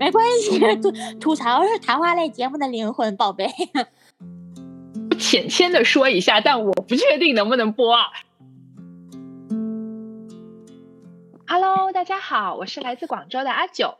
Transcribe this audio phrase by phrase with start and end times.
[0.00, 3.46] 没关系，吐吐槽是谈话类节目的灵魂，宝贝。
[5.20, 8.04] 浅浅的说一下，但我不确定能不能播啊。
[11.46, 13.98] Hello，大家好，我是来自广州的阿九，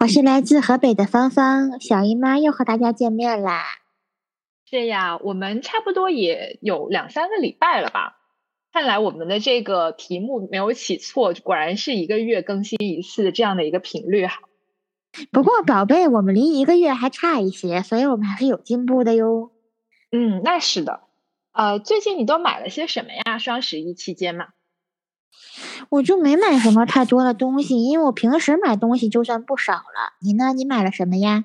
[0.00, 3.64] 我是来自河北的芳芳，小姨妈又和大家见面啦。
[4.68, 8.18] 是呀，我们差不多也有两三个礼拜了吧？
[8.70, 14.40] 看来我们的这个题目没有起错，果然是一个月更新一次这样的一个频率哈。
[15.30, 19.50] 不过宝贝，我们离一个月还差一些，所以我们还是有进步的哟。
[20.12, 21.00] 嗯，那是的。
[21.52, 23.38] 呃，最近你都买了些什么呀？
[23.38, 24.48] 双十一期间嘛。
[25.88, 30.14] 我就没买什么太多的东西，因为我平时买东西就算不少了。
[30.20, 30.52] 你呢？
[30.52, 31.44] 你买了什么呀？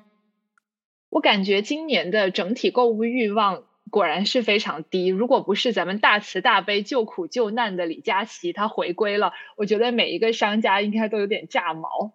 [1.08, 5.06] 我感觉今年的整体购物欲望果然是非常低。
[5.06, 12.12] 如果不是咱们大慈大悲救苦救难的李佳琦他回归了，我觉得每一个商家应该都有点炸毛。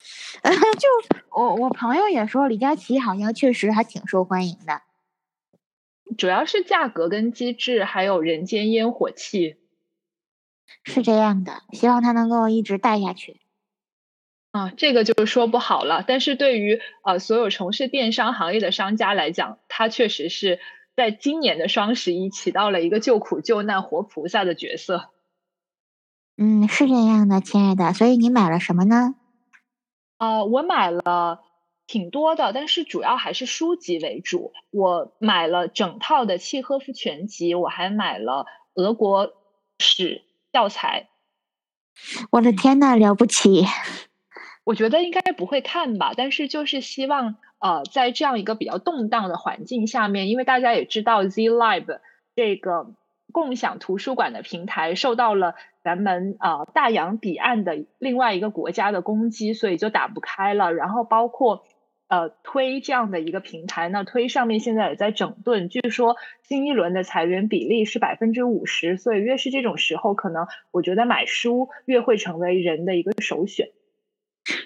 [0.42, 0.88] 就
[1.30, 4.82] 我我朋友也说，李佳琦好像确实还挺受欢迎的，
[6.16, 9.56] 主要是价格跟机制，还有人间烟火气。
[10.84, 13.40] 是这样的，希望他能够一直带下去。
[14.52, 16.02] 啊，这个就说不好了。
[16.06, 20.58] 但是对于呃所有从事电商行业的商家来讲，他确实是
[20.96, 25.10] 在今年的双十一起到了一个救苦救难活菩萨的角色。
[26.36, 27.92] 嗯，是这样的，亲爱的。
[27.92, 29.14] 所以你买了什么呢？
[30.20, 31.40] 啊，我买了
[31.86, 34.52] 挺多的，但是主要还是书籍为主。
[34.70, 39.32] 我买了整套的契诃夫全集，我还买了俄国
[39.78, 40.22] 史。
[40.52, 41.06] 教材，
[42.32, 43.64] 我的天呐，了不起！
[44.64, 52.00] 我觉得应该不会看吧，但是就是希望呃，在这样一个比较动荡的环境下面，因为大家也知道，Z Lib
[52.34, 52.92] 这个
[53.30, 60.72] 共享图书馆的平台受到了咱们啊大洋彼岸的另外一个国家的攻击，所以就打不开了。
[60.72, 61.64] 然后包括。
[62.12, 73.68] 呃，推这样的一个平台，那推上面现在也在整顿，据说新一轮的裁员比例是百分之五十，所以越是这种时候，可能我觉得买书越会成为人的一个首选。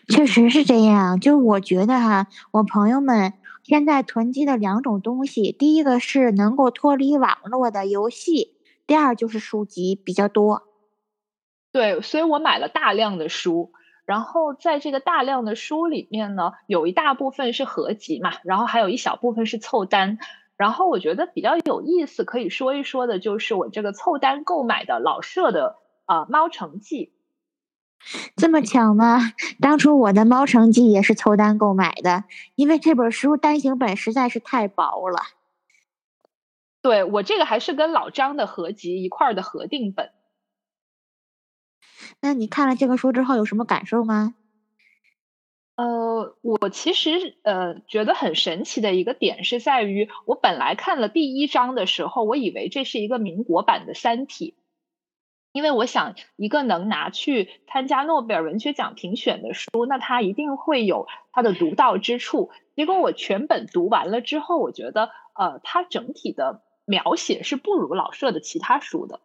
[0.09, 10.63] 确实是这样，就我觉得哈，我朋友们现在囤积的两种东西，第一个是能够脱离网络的游戏，第二就是书籍比较多。
[11.75, 13.73] 对，所以我买了大量的书。
[14.05, 20.19] 然后在这个大量的书里面呢，有一大部分是合集嘛，然后还有一小部分是凑单。
[20.57, 25.75] 然后我觉得比较有意思，可以说一说的就是我这个凑单购买的老舍的
[26.05, 27.13] 啊《猫城记》。
[28.37, 29.19] 这么巧吗？
[29.61, 32.23] 当初我的《猫城记》也是凑单购买的，
[32.55, 35.19] 因为这本书单行本实在是太薄了。
[36.83, 40.13] 对我这个还是跟老张的合集一块儿的合订本。
[42.21, 44.35] 那你看了这个书之后有什么感受吗？
[45.77, 54.55] 呃，我其实呃觉得很神奇的一个点是在于，我本来看了第一章的时候，我以为这是一个民国版的《三体》，
[55.51, 62.51] 因为我想一个能拿去参加诺贝尔文学奖评选的书，那它一定会有它的独到之处。
[62.77, 69.21] 结果我全本读完了之后，我觉得呃，它整体的描写是不如老舍的其他书的。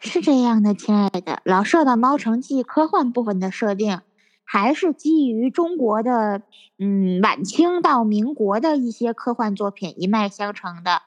[0.00, 4.00] 是这样的，亲爱的，老舍的《猫城记》科幻部分的设定，
[4.44, 6.42] 还是基于中国的，
[6.78, 11.02] 嗯，晚清到民国的一些科幻作品一脉相承的。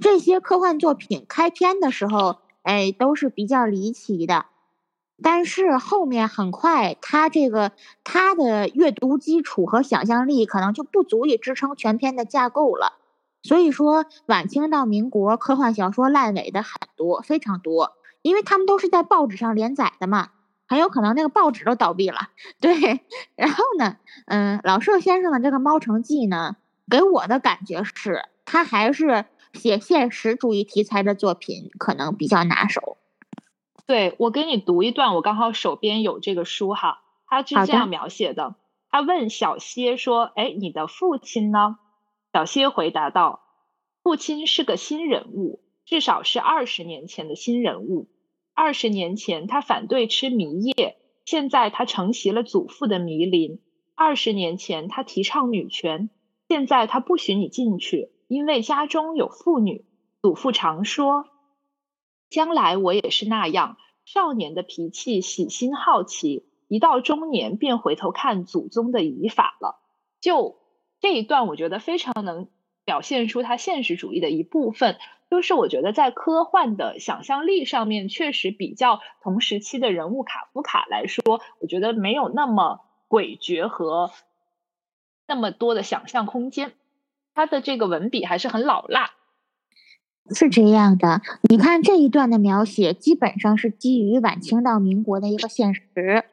[0.00, 4.46] 这些科幻作品开篇的时候，哎，都是比较离奇的，
[5.22, 7.70] 但是后面很快，他这个
[8.02, 12.94] 他的阅读基础和想象力可能就不足以支撑全篇的架构了。
[13.44, 17.92] 所以说，晚清到民国科幻小说烂尾的很多，非常多。
[18.22, 20.30] 因为他们都是在报纸上连载的嘛，
[20.66, 22.30] 很有可能那个报纸都倒闭了。
[22.60, 22.72] 对，
[23.34, 23.96] 然后呢，
[24.26, 26.56] 嗯，老舍先生的这个《猫城记》呢，
[26.88, 32.96] 给我的感觉是，他还是写现实主义题材的作品可能比较拿手。
[33.86, 38.54] 对，我给你读一段，我刚好手边有这个书哈，他是这样描写的：
[38.88, 41.76] 他问小歇说：“哎，你的父亲呢？”
[42.32, 43.40] 小歇回答道
[44.04, 48.08] ：“父亲是个新人物。”至少是二十年前的新人物。
[48.54, 53.60] 二十年前，他反对吃迷叶；现在，他承袭了祖父的迷林。
[53.94, 56.08] 二十年前，他提倡女权；
[56.48, 59.84] 现在，他不许你进去，因为家中有妇女。
[60.20, 61.24] 祖父常说
[62.30, 69.80] ：“将来我也是那样。”少年的脾气喜新好奇，一到中年便回头看祖宗的遗法了。
[70.20, 70.58] 就
[71.00, 72.48] 这一段，我觉得非常能
[72.84, 74.98] 表现出他现实主义的一部分。
[75.32, 84.10] 就是我觉得在科幻的想象力上面，确实比较同时期的人物卡夫卡来说，我觉得没有那么诡谲和
[85.26, 86.72] 那么多的想象空间。
[87.32, 89.12] 他的这个文笔还是很老辣。
[90.34, 96.24] 是这样的，你看这一段的描写，基本上是基于晚清到民国的一个现实，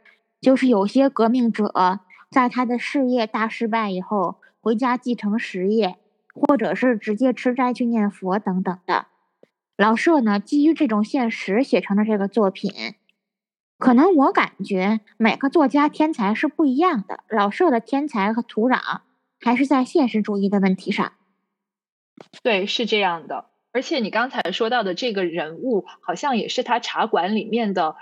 [0.41, 5.95] 就是有些革命者在他的事业大失败以后，回家继承实业，
[6.39, 9.07] 或者是直接吃斋去念佛等等的。
[9.75, 12.71] 老舍呢，基于这种现实写成的这个作品，
[13.77, 19.01] 可能我感觉每个作家天才是不一样的，老舍的天才和土壤
[19.39, 21.13] 还是在现实主义的问题上。
[22.43, 23.45] 对，是这样的。
[23.71, 27.95] 而且你刚才说到的这个人物，好像也是他茶馆里面的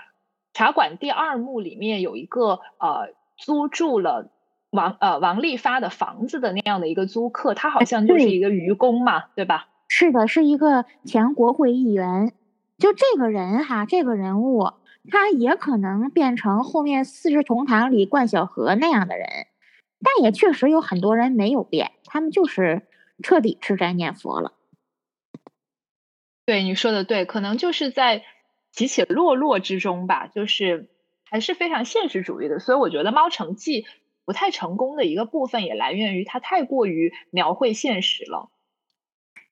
[0.54, 4.32] 茶馆第二幕里面有一个呃租住了
[4.70, 9.68] 王呃王利发的房子的那样的一个租客，他好像就是一个愚公嘛，对吧？
[9.88, 12.32] 是的，是一个前国会议员。
[12.78, 14.72] 就这个人哈，这个人物，
[15.10, 19.26] 他也可能变成后面《四世同堂》里冠晓荷那样的人，
[20.00, 22.82] 但也确实有很多人没有变，他们就是
[23.20, 24.52] 彻底吃斋念佛了。
[26.46, 28.22] 对你说的对，可能就是在
[28.70, 30.88] 起起落落之中吧，就是
[31.24, 32.60] 还是非常现实主义的。
[32.60, 33.82] 所以我觉得《猫城记》
[34.28, 38.50] 不太成功的一个部分，也来源于它太过于描绘现实了。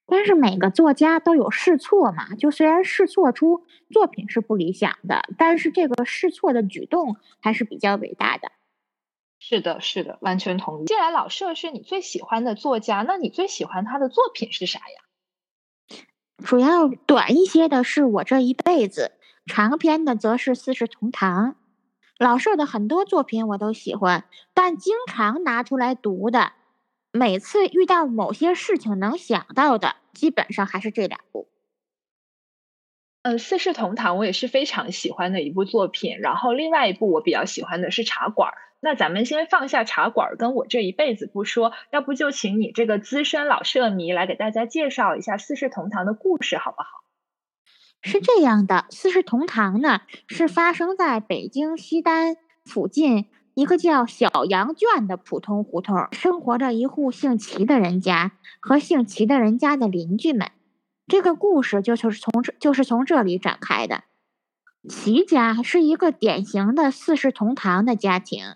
[0.05, 8.53] 但是每个作家都有试错嘛，就虽然试错出作品是不理想的，但是这个试错的举动还是比较伟大的。
[9.39, 10.85] 是的，是的，完全同意。
[10.85, 15.97] 既然老舍是你最喜欢的作家，那你最喜欢他的作品是啥呀？
[16.45, 19.13] 主要短一些的是我这一辈子，
[19.47, 21.57] 长篇的则是四世同堂。
[22.19, 24.25] 老舍的很多作品我都喜欢，
[24.55, 26.53] 但经常拿出来读的，
[27.13, 31.49] 每次遇到某些事情能想到的，基本上还是这两部。
[33.21, 38.55] 呃，四世同堂我也是非常喜欢的一部作品，然后另外一部我比较喜欢的是茶馆。
[38.81, 47.06] 那咱们先放下茶馆，跟我这一辈子不说，要不就请你这个资深老舍迷来给大家介绍一下《四世同堂》的故事，好不好？
[48.07, 58.31] 是这样的，《四世同堂》呢是发生在北京西单附近一个叫小羊圈的普通胡同，生活着一户姓齐的人家
[58.61, 60.53] 和姓齐的人家的邻居们。
[61.09, 64.05] 这个故事就是从这就是从这里展开的。
[64.89, 68.55] 齐家是一个典型的四世同堂的家庭。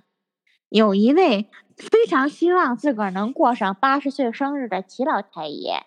[0.69, 5.82] 有一位非常希望自个儿能过上八十岁生日的齐老太爷，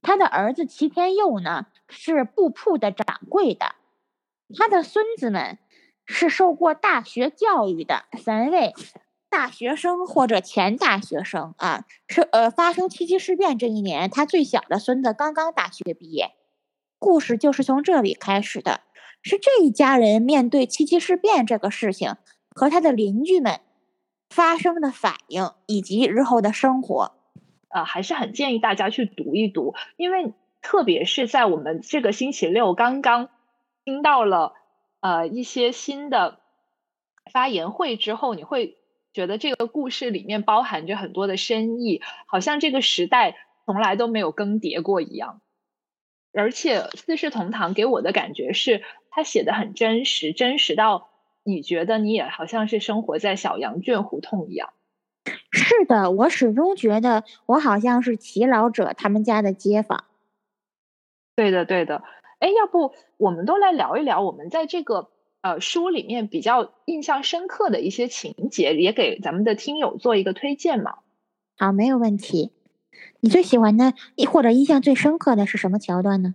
[0.00, 3.74] 他的儿子齐天佑呢是布铺的掌柜的，
[4.56, 5.58] 他的孙子们
[6.06, 8.72] 是受过大学教育的三位
[9.28, 16.30] 大学生或者前大学生啊，是呃发生七七事变这一年，他最小的孙子刚刚大学毕业，
[16.98, 18.80] 故事就是从这里开始的，
[19.22, 22.16] 是这一家人面对七七事变这个事情
[22.54, 23.60] 和他的邻居们。
[24.32, 27.16] 发生的反应以及日后的生活，
[27.68, 30.32] 呃，还是很建议大家去读一读，因为
[30.62, 33.28] 特别是在我们这个星期六刚刚
[33.84, 34.54] 听到了
[35.00, 36.40] 呃一些新的
[37.32, 38.76] 发言会之后，你会
[39.12, 43.36] 觉得这个故事里面包含着很多的深意，好像这个时代
[43.66, 45.40] 从来都没有更迭过一样。
[46.32, 51.08] 而且《四世同堂》给我的感觉是，他写的很真实，真实到。
[51.42, 54.74] 你觉得你也好像是生活在小羊圈胡同一样？
[55.50, 60.04] 是的，我始终觉得我好像是齐老者他们家的街坊。
[61.40, 62.02] 对的，对的。
[62.38, 65.08] 哎，要不我们都来聊一聊我们在这个
[65.40, 70.96] 呃书里面比较印象深刻的一些情节，也给咱们的听友做一个推荐嘛？
[71.56, 72.52] 好，没有问题。
[73.20, 73.94] 你最喜欢的
[74.30, 76.34] 或者印象最深刻的是什么桥段呢？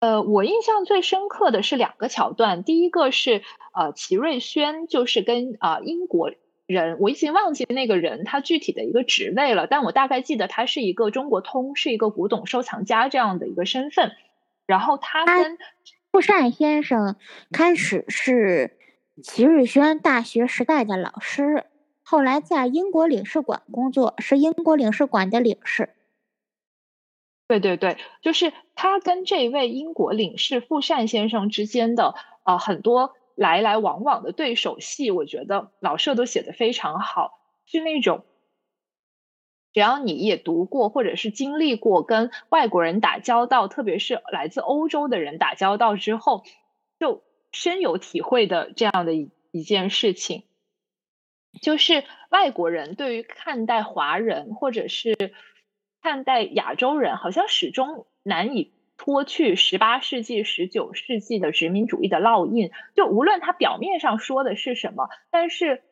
[0.00, 3.40] 呃，我印象最深刻的是两个桥段，第一个是
[3.72, 6.30] 呃，齐瑞轩就是跟啊英国
[6.72, 14.12] 人，我已经忘记那个人他具体的一个职位了，但我大概记得他是一个中国通，是一个古董收藏家这样的一个身份。
[14.66, 15.58] 然后他跟
[16.12, 17.16] 傅善先生
[17.50, 18.78] 开始是
[19.20, 21.64] 齐瑞轩大学时代的老师，
[22.02, 25.90] 后来在英国领事馆工作，是英国领事馆的领事。
[27.48, 38.26] 对对对，就是他跟这位英国领事傅善先生之间的呃很多来来往往的对手戏，我觉得老舍都写的非常好，是那种
[39.72, 46.44] 只要你也读过或者是经历过跟外国人打交道，特别是来自欧洲的人打交道之后，
[46.98, 50.44] 就深有体会的这样的一一件事情，
[51.62, 55.16] 就是外国人对于看待华人或者是。
[56.02, 62.70] 看待亚洲人，好像始终难以脱去十八世纪、十九世纪的殖民主义的烙印。
[62.94, 65.82] 就无论他表面上说的是什么，但是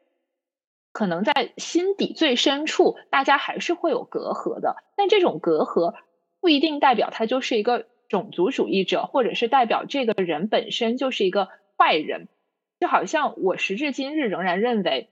[0.93, 4.77] 可能在心底最深处，大家还是会有隔阂的。
[4.95, 5.95] 但这种隔阂
[6.43, 11.49] 不一定代表他就是一个种族主义者，或者是代表这个人本身就是一个
[11.79, 12.29] 坏人。
[12.79, 15.09] 就好像我时至今日仍然认为，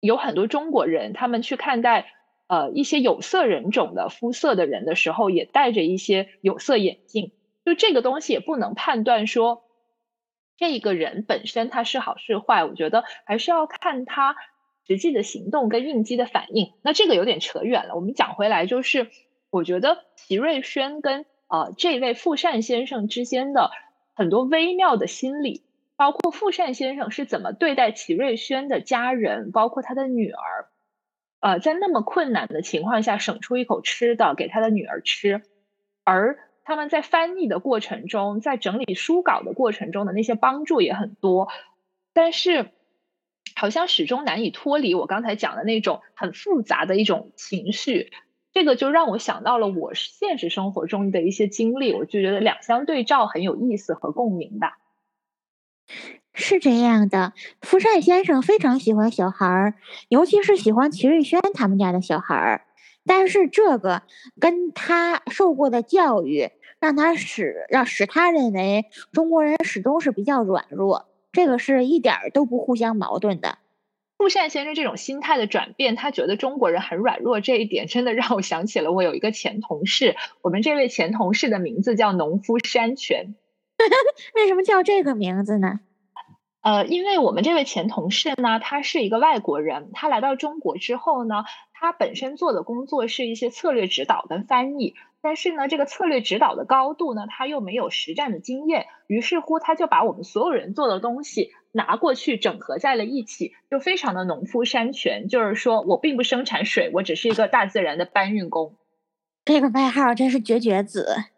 [0.00, 2.12] 有很多中国人，他们去看待
[2.46, 7.32] 呃一些有色人种的肤色的人的时候，也戴着一些有色眼镜。
[7.64, 9.62] 就这个东西也不能判断说。
[10.56, 14.36] 这一个人本身他是好是坏，我觉得还是要看他
[14.86, 16.74] 实际的行动跟应激的反应。
[16.80, 19.10] 那这个有点扯远了，我们讲回来，就是
[19.50, 23.72] 我觉得齐瑞轩跟呃这位富善先生之间的
[24.14, 25.64] 很多微妙的心理，
[25.96, 30.68] 包括富善先生是怎么对待齐瑞轩的家人，包括他的女儿，
[31.44, 35.42] 呃，在那么困难的情况下省出一口吃的给他的女儿吃，
[36.04, 36.38] 而。
[36.66, 41.48] 他们在翻译的过程中，在整理书稿的过程中的那些帮助也很多，
[42.14, 42.70] 但是
[43.54, 48.10] 好像始终难以脱离我刚才讲的那种很复杂的一种情绪。
[48.54, 54.78] 这个就让我想到了我现实生活中的一些经历，我就觉得两相对照很有意思和共鸣吧。
[56.34, 59.74] 是这样的，福善先生非常喜欢小孩儿，
[60.08, 62.66] 尤其是喜欢齐瑞轩他们家的小孩儿。
[63.06, 64.02] 但是这个
[64.40, 66.50] 跟他受过的教育，
[66.80, 73.58] 让他使让使他认为中国人始终是比较软弱，这个是一点都不互相矛盾的。
[74.16, 80.16] 富善先生这种心态的转变，他觉得中国人很软弱，这一点真的让我想起了我有一个前同事。
[80.40, 83.34] 我们这位前同事的名字叫农夫山泉，
[84.34, 85.80] 为什么叫这个名字呢？
[86.64, 91.44] 呃，因为我们这位前同事呢，他是一个外国人，他来到中国之后呢。
[91.76, 108.76] 他本身做的工作是一些策略指导跟翻译，但是呢，这个策略指导的高度呢，他又没有实战的经验，于是乎他就把我们所有人做的东西拿过去整合在了一起，就非常的农夫山泉，就是说我并不生产水，我只是一个大自然的搬运工。
[109.44, 111.33] 这个外号真是绝绝子。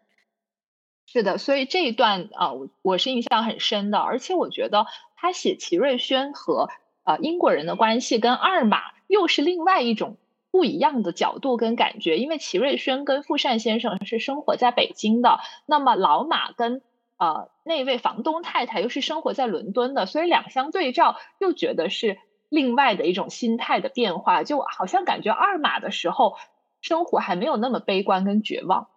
[1.07, 4.85] 是的，所以这一段啊，我我是印象很深的，而且我觉得
[5.15, 6.69] 他写齐瑞轩和
[7.03, 10.17] 呃英国人的关系跟二马又是另外一种。
[10.49, 16.81] 不一样的角度跟感觉，因为齐瑞轩跟富善先生是生活在北京的，那么老马跟
[17.17, 22.17] 呃那位房东太太又是生活在伦敦的，所以两相对照，又觉得是
[22.49, 26.37] 另外的一种心态的变化，就好像感觉二马的时候
[26.81, 28.87] 生活还没有那么悲观跟绝望。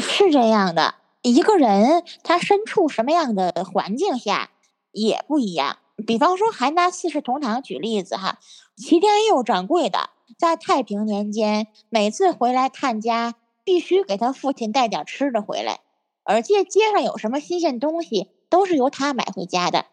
[0.00, 4.50] 是这样的，一个人他身处什么样的环境下
[4.92, 5.78] 也不一样。
[6.06, 8.38] 比方说，还拿四世同堂举例子哈，
[8.76, 10.10] 齐天佑掌柜的。
[10.38, 15.80] 在太平年间，每次回来探家，必须给他父亲带点吃的回来，
[16.22, 19.86] 而且街上有什么新鲜东西，都是由他买回家的。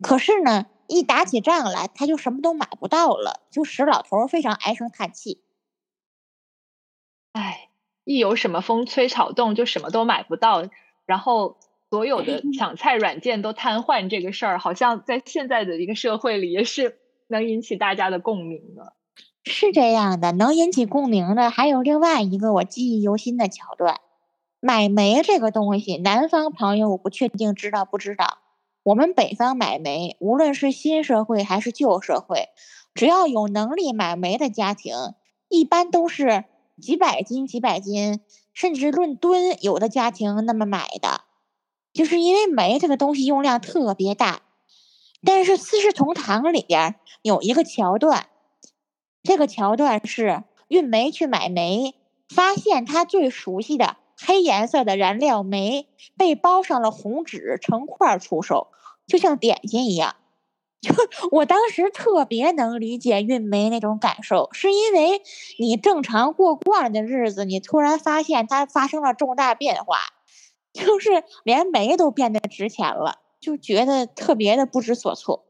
[0.00, 5.42] 可是呢，一打起仗来，他就什么都买不到了，就使老头非常唉声叹气。
[7.32, 7.68] 哎，
[8.06, 10.62] 一有什么风吹草动，就什么都买不到，
[11.06, 11.56] 然后
[11.90, 18.92] 所有的抢菜软件都瘫痪，这个事儿好像在现在的一个社会里，也是能引起大家的共鸣的。
[19.44, 24.00] 是这样的，能引起共鸣的还有另外一个我记忆犹新的桥段。
[24.60, 28.38] 买煤这个东西，南方朋友我不确定知道不知道。
[28.84, 32.50] 我们北方买煤，无论是新社会还是旧社会，
[32.94, 34.94] 只要有能力买煤的家庭，
[35.48, 36.44] 一般都是
[36.80, 38.20] 几百斤、几百斤，
[38.52, 41.22] 甚至论吨，有的家庭那么买的，
[41.92, 44.42] 就是因为煤这个东西用量特别大。
[45.24, 48.28] 但是《四世同堂》里边有一个桥段。
[49.22, 51.94] 这个桥段是运煤去买煤，
[52.28, 58.68] 发现他最熟悉的黑颜色的燃料煤被包上了红纸，成块出售，
[59.06, 60.14] 就像点心一样。
[60.80, 60.94] 就
[61.32, 65.22] 我当时特别能理解运煤那种感受，是因为
[65.58, 69.98] 你正常过惯的日子，你突然发现它发生了重大变化，
[70.72, 75.46] 就是连煤都变得值钱了，就觉得特别的不知所措。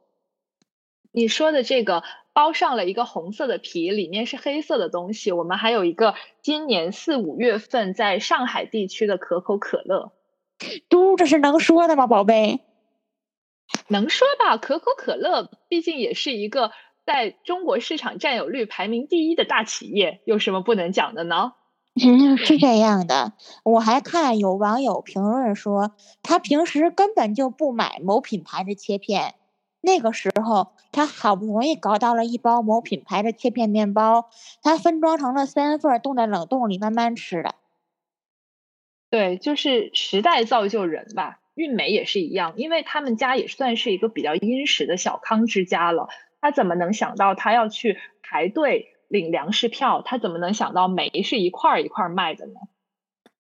[1.13, 2.03] 你说的这个。
[2.37, 5.33] 包上了一个红色的皮，里面是黑色的东西。
[5.33, 10.13] 我们还有一个今年四五月份在上海地区的可口可乐，
[10.91, 12.61] 嘟，这是能说的吗，宝贝？
[13.89, 16.73] 能说吧，可口可乐毕竟也是一个
[17.05, 21.53] 在中国市场占有率排名第一的大企业，有什么不能讲的呢？
[22.05, 23.33] 嗯， 是这样的。
[23.65, 25.93] 我还看有网友评论说，
[26.23, 29.35] 他平时根本就不买某品牌的切片。
[29.81, 34.29] 那个时候，他好不容易搞到了一包某品牌的切片面包，
[34.61, 37.55] 他分装成了三份，冻在冷冻里慢慢吃的。
[39.09, 41.39] 对，就是时代造就人吧。
[41.57, 46.09] 运煤也是一样，因为他们家也算是一个比较殷实的小康之家了。
[46.41, 50.03] 他怎么能想到他要去排队领粮食票？
[50.03, 52.61] 他怎么能想到煤是一块儿一块儿卖的呢？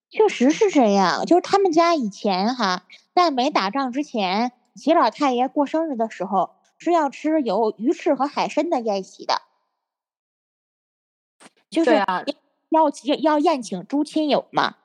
[0.09, 9.43] 确实是这样，就是他们家以前哈，在没打仗之前，齐老太爷过生日的时候是要吃有鱼翅和海参的宴席的，
[11.69, 12.25] 就是啊，
[12.71, 14.77] 要要宴请诸亲友嘛。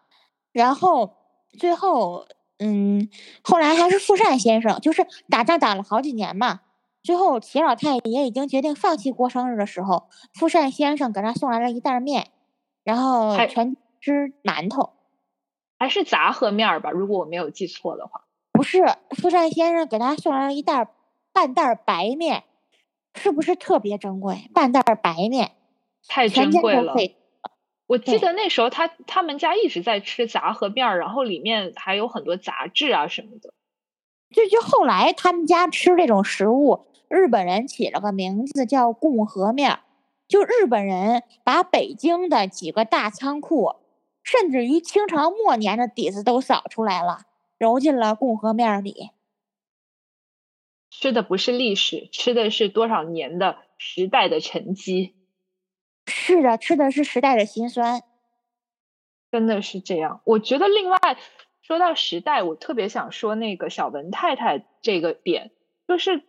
[0.52, 1.16] 然后
[1.58, 2.28] 最后，
[2.63, 3.10] 嗯，
[3.41, 6.62] 后来还是富善先生，就是打仗打了好几年嘛。
[7.01, 12.27] 最后齐老太爷已经决定放弃过生日的时候，富善先生给他送来了一袋面，
[12.84, 14.91] 然后全吃馒头。
[15.80, 18.22] 还是杂合面儿吧，如果我没有记错的话。
[18.51, 18.86] 不是，
[19.18, 20.88] 富善先生给他送来了一袋
[21.34, 22.44] 半袋白面，
[23.15, 24.51] 是不是特别珍贵？
[24.53, 25.53] 半袋白面，
[26.08, 26.94] 太珍贵了。
[27.91, 33.53] 我记得那时候他他们家一直在吃杂合面儿，然后里面还有很多杂质啊什么的。
[34.33, 39.79] 就就后来他们家吃这种食物，日本人起了个名字叫共和面儿，
[40.29, 43.75] 就日本人把北京的几个大仓库。
[44.24, 47.24] 甚至于清朝末年的底子都扫出来了，
[47.57, 49.10] 揉进了共和面里。
[50.91, 55.15] 吃的不是历史，吃的是多少年的时代的沉积。
[56.12, 58.03] 是的，吃的是时代的辛酸。
[59.32, 60.22] 真的是这样。
[60.25, 61.00] 我觉得，另外
[61.62, 65.51] 说到时代，我特别想说那个小文太太这个点，
[65.88, 66.24] 就是。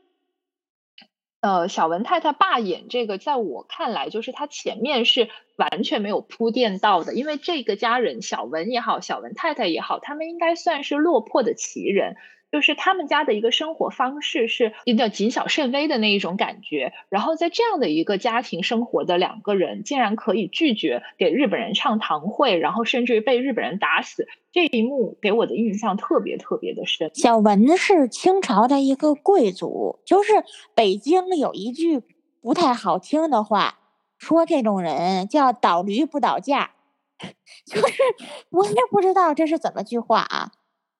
[1.40, 12.14] 呃，小文太太罢演这个，在我看来，就是他前面是完全没有铺垫到的，因为这个家人，小文也好，小文太太也好，他们应该算是落魄的奇人。
[12.52, 27.10] 就是他们家的一个生活方式是比较谨小慎微的那一种感觉，然后在这样的一个家庭生活的两个人，竟然可以拒绝给日本人唱堂会，然后甚至于被日本人打死，这一幕给我的印象特别特别的深。
[27.14, 30.34] 小文是清朝的一个贵族，就是
[30.74, 32.02] 北京有一句
[32.42, 33.78] 不太好听的话，
[34.18, 36.72] 说这种人叫倒驴不倒架，
[37.64, 38.02] 就是
[38.50, 40.52] 我也不知道这是怎么句话啊。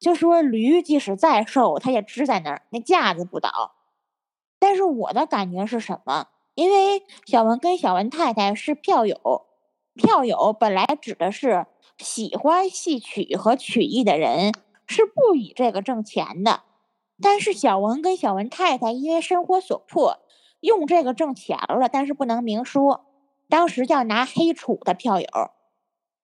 [0.03, 3.77] 就说驴即使再瘦，它也支在那儿，那架子不倒。
[4.59, 6.27] 但是我的感觉是什么？
[6.57, 9.47] 因为小文跟小文太太是票友，
[9.95, 11.67] 票友本来指的是
[11.99, 14.53] 喜欢戏曲和曲艺的人，
[14.89, 16.65] 是不以这个挣钱的。
[17.23, 20.19] 但是小文跟小文太太因为生活所迫，
[20.59, 23.07] 用这个挣钱了，但是不能明说，
[23.49, 25.29] 当时叫拿黑处的票友。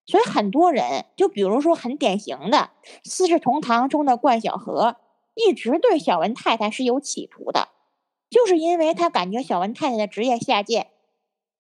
[0.09, 2.71] 所以很多人，就比如说很典型的
[3.05, 4.97] 《四世同堂》中的冠晓荷，
[5.35, 7.69] 一直对小文太太是有企图的，
[8.31, 10.89] 就是因为他感觉小文太太的职业下贱，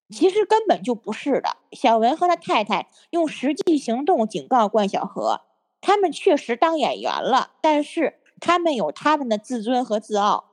[0.08, 1.58] 其实根本就不是的。
[1.72, 5.42] 小文和他太太用实际行动警告冠晓荷，
[5.82, 10.44] 他们确实当演员了，但是他们有他们的自尊和自傲，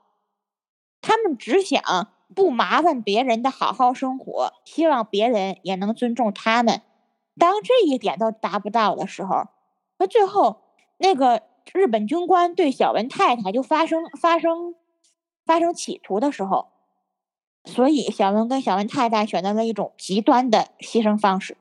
[0.99, 1.81] 他们只想
[2.35, 6.81] 不麻烦别人的好好生活，希望别人也能尊重他们。
[7.37, 9.49] 当这一点都达不到的时候，
[9.97, 10.61] 那最后
[10.97, 11.43] 那个
[11.73, 14.75] 日本军官对小文太太就发生发生
[15.45, 16.69] 发生企图的时候，
[17.65, 21.57] 所以小文跟小文太太选择了一种极端的牺牲方式。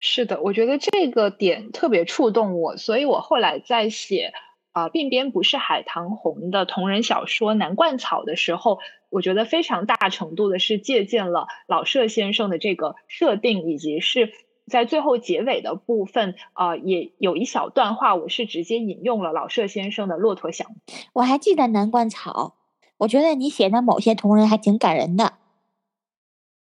[0.00, 4.32] 是的，我觉得这个点特别触动我，所以我后来在写
[4.72, 8.78] 啊鬓边不是海棠红的同人小说《南冠草》的时候，
[9.08, 14.30] 我觉得非常大程度的是借鉴了老舍先生的这个设定，以及是。
[14.68, 20.68] 在最后结尾的部分，啊，也有一小段话，我是直接引用了老舍先生的《骆驼祥》。
[21.12, 22.54] 我还记得《南冠草》，
[22.98, 25.34] 我觉得你写的某些同人还挺感人的。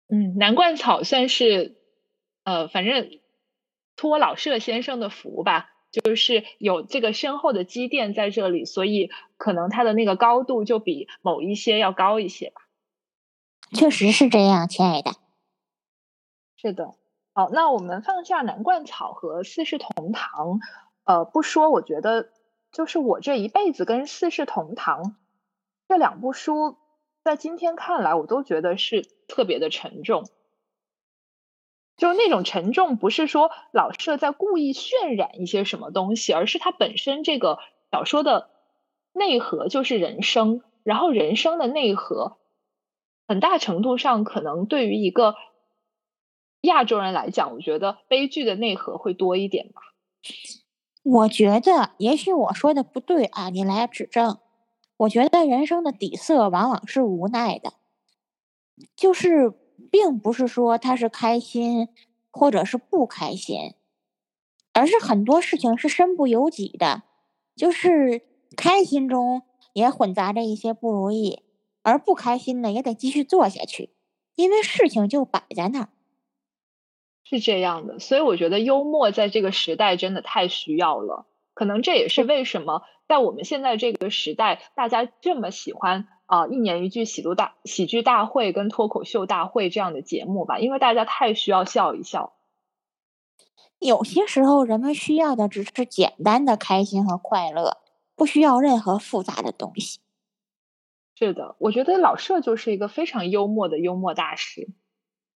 [0.08, 1.76] 嗯，《南冠草》算是，
[2.44, 3.18] 呃，反正
[3.96, 12.60] 托老舍先生的福吧，就是有这个深厚的积淀在这里，所以可能它的那个高度就比某一些要高一些吧。
[13.72, 15.12] 确实是这样，亲爱的。
[16.56, 16.94] 是的。
[17.36, 20.60] 好，那我们放下南冠草和四世同堂，
[21.02, 22.28] 呃，不说，我觉得
[22.70, 25.16] 就是我这一辈子跟四世同堂
[25.88, 26.76] 这两部书，
[27.24, 30.28] 在今天看来，我都觉得是特别的沉重。
[31.96, 37.58] 就那种沉重，不是说老舍在故意渲染一些什么东西，而是它本身这个
[37.90, 38.48] 小说的
[39.12, 42.38] 内核就是人生，然后人生的内核，
[43.26, 45.34] 很大程度上可能对于一个。
[46.64, 49.80] 亚洲人来讲，我觉得悲剧的内核会多一点吧。
[51.02, 54.38] 我觉得，也许我说的不对啊，你来指正。
[54.96, 57.74] 我觉得人生的底色往往是无奈的，
[58.96, 59.52] 就是
[59.90, 61.88] 并不是说他是开心
[62.30, 63.74] 或者是不开心，
[64.72, 67.02] 而是很多事情是身不由己的，
[67.56, 68.22] 就是
[68.56, 71.42] 开心中也混杂着一些不如意，
[71.82, 73.90] 而不开心呢，也得继续做下去，
[74.36, 75.88] 因为事情就摆在那儿。
[77.24, 81.26] 是这样的，所以我觉得幽默在这个时代真的太需要了。
[81.54, 92.32] 可能这也是为什么在我们现在这个时代，大家这么喜欢啊一年一句喜剧大喜剧大会跟脱口秀大会这样的节目吧，因为大家太需要笑一笑。
[93.78, 97.78] 有些时候，人们需要的只是简单的开心和快乐，
[98.16, 100.00] 不需要任何复杂的东西。
[101.16, 104.68] 是的，我觉得老舍就是一个非常幽默的幽默大师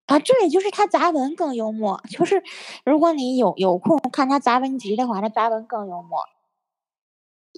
[0.07, 0.19] 啊。
[0.19, 2.01] 这也就是他杂文更幽默。
[2.09, 2.43] 就是
[2.83, 6.25] 如果你有有空看他杂文集的话，他杂文更幽默。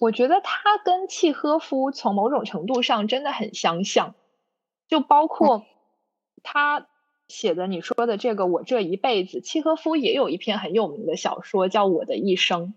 [0.01, 4.15] 我觉得他跟契诃夫从某种程度上真的很相像，
[4.87, 5.65] 就包括
[6.41, 6.87] 他
[7.27, 12.67] 写的你说的这个“我这一辈子”，契诃夫也有一篇很有名的小说叫《我的一生》。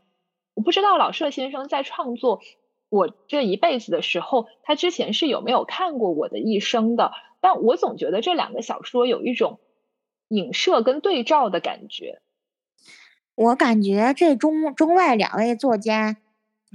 [0.54, 2.40] 我不知道老舍先生在创作。
[2.88, 7.12] 我这一辈子的时候，他之前是有没有看过我的一生的？
[7.42, 9.60] 但我总觉得这两个小说有一种
[10.28, 12.22] 影射跟对照的感觉。
[13.34, 16.16] 我感觉这中中外两位作家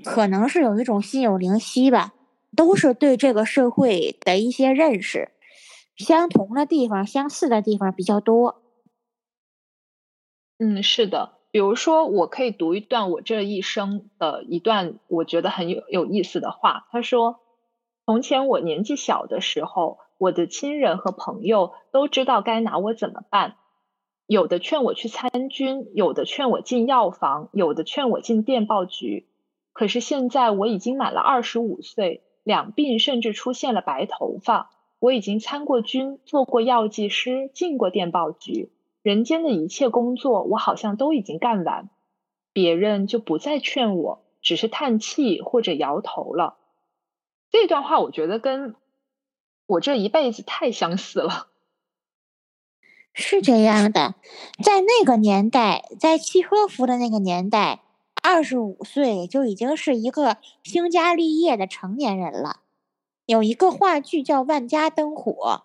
[0.03, 2.13] 可能是有一种心有灵犀吧，
[2.55, 5.31] 都是对这个社会的一些认识，
[5.95, 8.61] 相同的地方、相似的地方比较多。
[10.59, 11.37] 嗯，是的。
[11.49, 16.87] 比如说，我可以读一段我这一生的一段我觉得很有有意思的话。
[16.91, 17.39] 他说
[18.05, 23.55] ：“从前我年纪小的时候，我的亲人和朋友都知道该拿我怎么办，
[24.25, 29.27] 有的劝我去参军，有的劝我进药房，有的劝我进电报局。
[29.73, 38.71] 可是现在我已经满了二十五岁，两鬓甚至出现了白头发，我已经参过军，做过药剂师，进过电报局。”
[39.03, 41.89] 人间的一切工作，我好像都已经干完，
[42.51, 46.57] 别人就不再劝我，只是叹气或者摇头了。
[47.49, 48.75] 这段话我觉得跟
[49.67, 51.47] 我这一辈子太相似了。
[53.13, 54.15] 是这样的，
[54.63, 57.81] 在那个年代，在契诃夫的那个年代，
[58.23, 62.61] 二十五岁就已经是一个兴家立业的成年人了。
[63.25, 65.63] 有一个话剧叫《万家灯火》。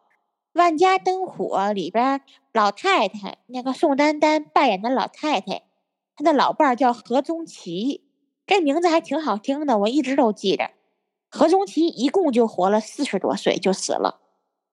[0.53, 2.21] 万家灯火里边，
[2.53, 5.63] 老太太那个宋丹丹扮演的老太太，
[6.15, 8.05] 她的老伴儿叫何宗奇，
[8.47, 10.71] 这名字还挺好听的，我一直都记着。
[11.33, 14.21] 何宗奇一共就活了四十多岁就死了，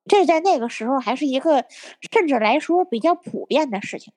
[0.05, 1.65] 这在那个时候还是一个
[2.11, 4.13] 甚至来说比较普遍的事情。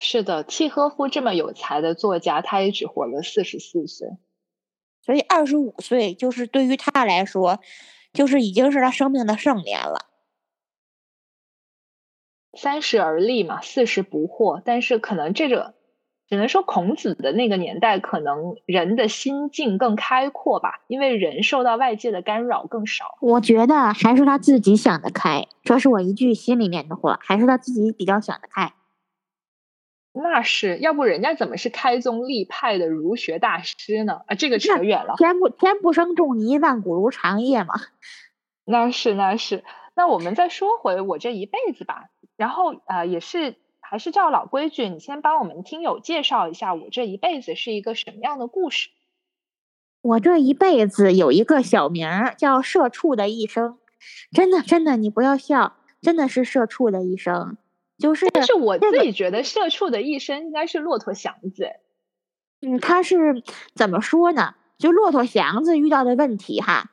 [0.00, 4.08] 是的，契诃夫这么有才的作家，他也只活了四十四岁，
[5.02, 7.60] 所以二十五岁就是对于他来说，
[8.14, 10.06] 就是已经是他生命的盛年了。
[12.56, 14.62] 三十而立嘛，四十不惑。
[14.64, 15.74] 但是可能这个
[16.30, 23.18] 只能说孔子的那个年代，可能人的心境更开阔吧，因为人受到外界的干扰更少。
[23.20, 28.72] 我觉得还是他自己想得开，这是我一句心里面的话，还是他自己比较想得开。
[30.12, 34.20] 那是要不人家怎么是开宗立派的儒学大师呢？
[34.26, 35.14] 啊，这个扯远了。
[35.18, 37.74] 天不天不生仲尼，万古如长夜嘛。
[38.64, 39.64] 那是那是。
[39.96, 42.04] 那我们再说回我这一辈子吧。
[42.36, 43.56] 然后呃，也是
[43.90, 48.88] 还是照老规矩，你先帮我们听友介绍一下我这一辈子是一个什么样的故事。
[50.00, 53.78] 我这一辈子有一个小名儿叫“社畜的一生”，
[54.30, 57.56] 真的真的，你不要笑，真的是社畜的一生。
[57.98, 61.72] 就是，但是我自己觉得社畜的一生应该是骆驼祥子。
[62.60, 63.42] 嗯，他是
[63.74, 64.54] 怎么说呢？
[64.78, 66.92] 就骆驼祥子遇到的问题哈，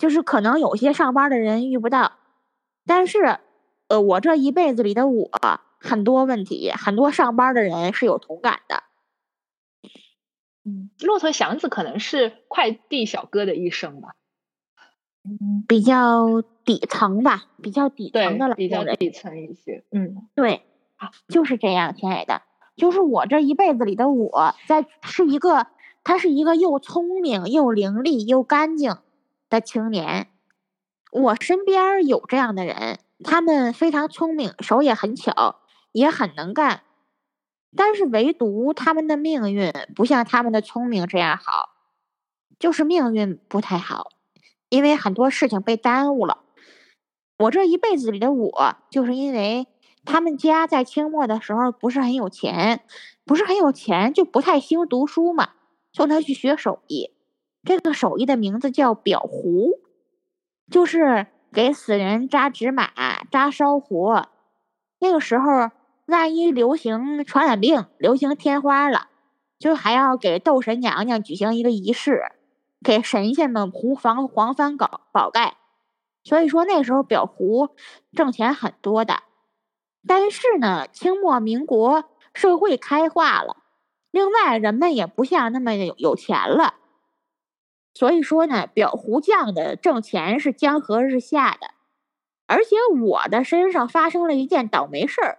[0.00, 2.12] 就是可能有些上班的人遇不到，
[2.86, 3.38] 但是。
[3.90, 5.30] 呃，我这一辈子里的我，
[5.80, 8.82] 很多问题，很多上班的人是有同感的。
[10.64, 14.14] 嗯，骆驼祥子可能是快递小哥的一生吧。
[15.24, 19.84] 嗯，比较底层吧，比较底层的了，比较底层一些。
[19.90, 20.62] 嗯，对，
[21.28, 22.42] 就是这样，亲爱的，
[22.76, 25.66] 就是我这一辈子里的我在是一个，
[26.04, 28.96] 他是一个又聪明又伶俐又干净
[29.48, 30.28] 的青年。
[31.10, 32.98] 我身边有这样的人。
[33.24, 35.56] 他们非常聪明，手也很巧，
[35.92, 36.82] 也很能干，
[37.76, 41.70] 但是唯独他们的命运不像他们的聪明这样好，
[42.58, 44.10] 就是命运不太好，
[44.68, 46.44] 因为很多事情被耽误了。
[47.38, 49.66] 我这一辈子里的我，就是因为
[50.04, 52.84] 他们家在清末的时候不是很有钱，
[53.24, 55.50] 不是很有钱就不太兴读书嘛，
[55.92, 57.12] 送他去学手艺，
[57.64, 59.80] 这个手艺的名字叫裱糊，
[60.70, 61.26] 就是。
[61.50, 62.90] 给死人扎纸马、
[63.30, 64.28] 扎烧活，
[64.98, 65.70] 那个时候
[66.08, 69.08] 万一流行传染病、流行天花了，
[69.58, 72.32] 就还要给斗神娘娘举行一个仪式，
[72.82, 75.58] 给神仙们糊防黄幡搞宝盖，
[76.24, 77.68] 所以说那时候裱糊
[78.12, 79.22] 挣钱很多的。
[80.06, 83.58] 但是呢，清末民国社会开化了，
[84.10, 86.76] 另外人们也不像那么有有钱了，
[87.92, 91.72] 所以说呢，裱糊匠的挣钱是江河日下的。
[92.46, 95.38] 而且我的身上发生了一件倒霉事儿，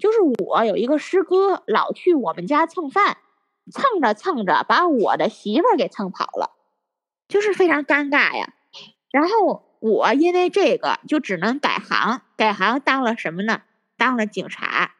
[0.00, 3.18] 就是我有一个师哥老去我们家蹭饭，
[3.70, 6.50] 蹭着蹭着把我的媳妇儿给蹭跑了，
[7.28, 8.54] 就是非常尴尬呀。
[9.12, 13.62] 然后我因为这个就只能改行，改行当了什么呢？
[13.96, 14.94] 当了警察。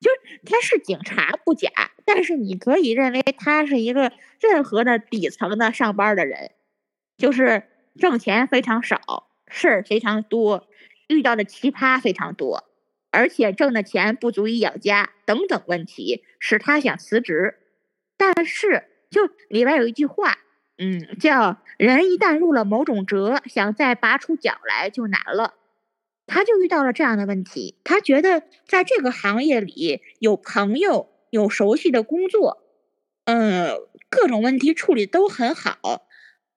[0.00, 0.10] 就
[0.44, 1.70] 他是警察不假，
[2.04, 6.50] 但是你可以认为他是一个任何的底层的上班的人，
[7.16, 7.62] 就是
[7.98, 10.68] 挣钱非常少，事儿非常多。
[11.08, 12.64] 遇到的奇葩非常多，
[13.14, 17.54] 而且挣的钱不足以养家等等问题，使他想辞职。
[18.16, 20.38] 但是，就里边有一句话，
[20.78, 25.54] 嗯，叫“人一旦入了某种辙，想再拔出脚来就难了”。
[26.26, 32.62] 他就遇到了这样的问题，他觉得在这个行业里有朋友，有熟悉的工作，
[33.26, 33.76] 嗯，
[34.08, 36.06] 各种问题处理都很好。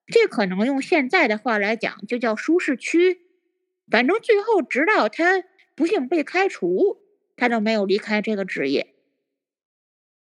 [0.06, 3.20] 这可能用现在的话来讲，就叫舒适区。
[3.90, 5.44] 反正最后，直到他
[5.78, 6.98] 不幸被开除，
[7.36, 8.88] 他都没有离开这个职业。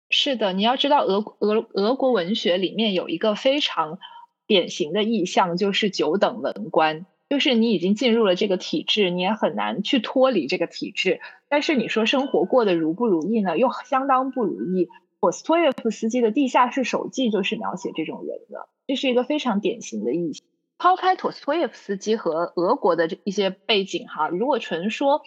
[0.07, 3.97] 是的，你要知道，俄俄俄国文学里面有一个非常
[4.45, 11.21] 典型的意象，就是九等文官，就是你已经进入了这个体制，你也很难去脱离这个体制。
[11.49, 13.57] 但是你说生活过得如不如意呢？
[13.57, 14.89] 又相当不如意。
[15.19, 20.45] 托斯托耶夫斯基的《地下室手记》就是描写这种人的，这是一个非常典型的意象。
[20.77, 25.23] 抛开托斯托耶夫斯基和俄国的这一些背景哈，如果纯说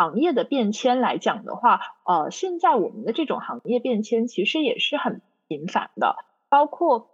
[0.00, 6.16] 行业的变迁来讲的话，呃，现在我们的这种行业变迁其实也是很频繁的。
[6.48, 7.10] 包括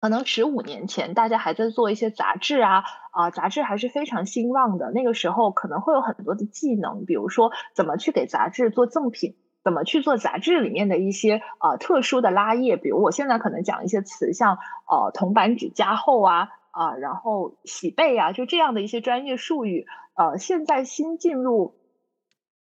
[0.00, 4.92] 可能十五年前大家还在做一些杂志啊，啊，杂志还是非常兴旺的。
[4.92, 14.56] 那个时候可能会有很多的技能，比如说怎么去给杂志做赠品，怎么去做杂志里面的一些呃特殊的拉页，比如我现在可能讲一些词，像
[14.90, 16.48] 呃铜版纸加厚啊。
[16.74, 21.74] 啊，然后洗背啊，就这样的一些专业术语，呃，现在新进入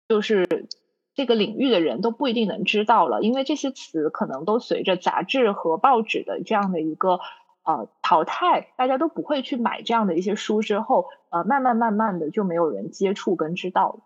[0.08, 0.66] 就是
[1.14, 7.20] 这个领域的人都不一定能知道了，因为这些词可能都随着杂志和报纸的这样的一个
[7.64, 14.00] 呃淘汰，大家都不会去买这样的一些书，之后呃，慢慢慢慢的就没有人接触跟知道了。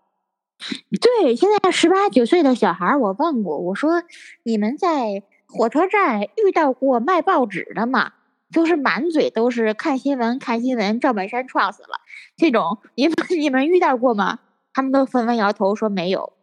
[1.01, 4.03] 对，现在十八九岁的小孩，我问过，我说
[4.43, 8.13] 你们在火车站遇到过卖报纸的吗？
[8.53, 11.99] 就是满嘴都是看新闻，看新闻，赵本山撞死了，
[12.37, 14.39] 这种你们你们遇到过吗？
[14.71, 16.33] 他们都纷纷摇头说没有。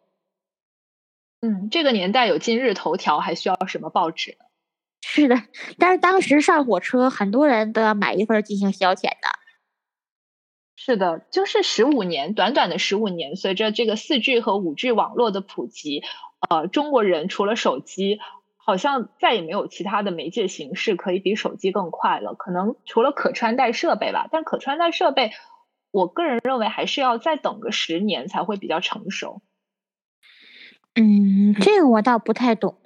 [1.40, 4.37] 嗯，这个年代有今日头条，还需要什么报纸？
[5.03, 5.37] 是的，
[5.79, 9.38] 但是当时上火车，很多人都要买一份进行消遣的。
[10.77, 16.03] 是的，就是十五年，短短的十五年，随着这个四 G 和五 G 网络的普及，
[16.49, 18.18] 呃，中国人除了手机。
[18.70, 22.35] 好像再也没有其他的媒介形式可以比手机更快了。
[22.35, 25.33] 可能除了可穿戴设备吧，但可穿戴设备，
[25.90, 29.42] 我个人认为还是要再等个十年才会比较成熟。
[30.94, 32.76] 嗯，这个我倒不太懂，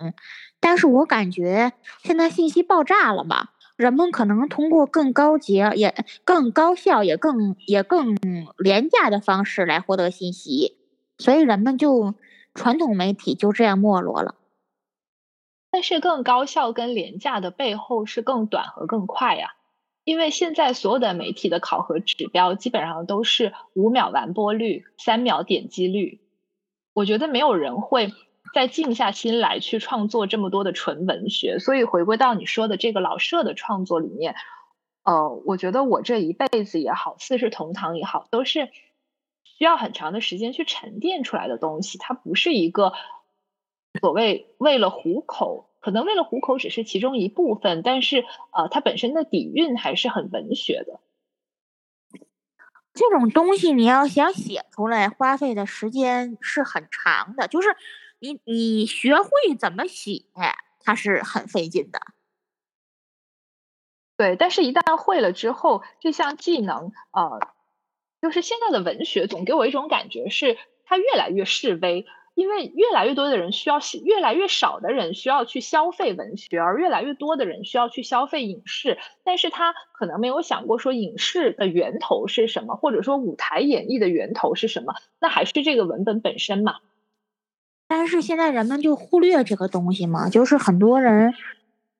[0.58, 5.94] 但是我感觉现在信息爆炸了嘛，人们可能通过更高级、也
[6.24, 8.16] 更高效、也更也更
[8.56, 10.78] 廉价的方式来获得信息，
[11.18, 12.14] 所以人们就
[12.54, 14.36] 传统媒体就这样没落了。
[15.74, 19.56] 但是更高效跟廉价的背后是更短和更快呀，
[20.04, 26.20] 因为现在所有的媒体的考核指标基本上都是五秒完播率、三秒点击率。
[26.92, 28.12] 我觉得没有人会
[28.54, 31.58] 再静下心来去创作这么多的纯文学。
[31.58, 34.36] 所以回归到你说的这个老舍的创作里面，
[35.02, 38.70] 呃，我觉得我这一辈子也好，四世同堂也好，都是
[39.42, 41.98] 需要很长的时间去沉淀出来的东西。
[41.98, 42.92] 它不是一个。
[44.00, 51.00] 所谓为了糊口，可能为了糊口只是其中一部分，但是呃，它本身的底蕴还是很文学的。
[52.92, 57.48] 这种东西你要想写出来，花费的时间是很长的。
[57.48, 57.68] 就是
[58.18, 60.22] 你你学会怎么写，
[60.80, 62.00] 它是很费劲的。
[64.16, 67.40] 对，但是一旦会了之后，这项技能呃，
[68.22, 72.06] 就是现在的文学总给我一种感觉是它越来越式微。
[72.34, 78.98] 因为越来越多的人需要，越来越少的人需要去消费文学，而越来越多的人需要去消费影视。
[79.22, 84.94] 但是他可能没有想过说影视的源头是什么，或者说舞台演绎的源头是什么？
[85.20, 86.76] 那还是这个文本本身嘛？
[87.86, 91.34] 但是现在人们就忽略这个东西嘛，就是很多人，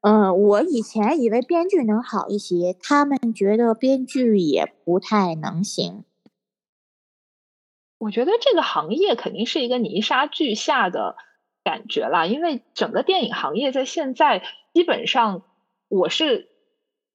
[0.01, 6.05] 嗯，我以前以为编剧能好一些，他们觉得编剧也不太能行。
[7.99, 11.17] 我觉得这个行业肯定是一个泥沙俱下的
[11.63, 15.43] 感觉啦，因为整个电影行业在现在基本上，
[15.89, 16.49] 我是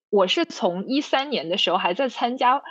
[0.09, 2.63] 我是从一三年的时候还在参加